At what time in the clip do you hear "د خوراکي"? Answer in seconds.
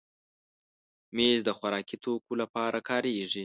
1.45-1.97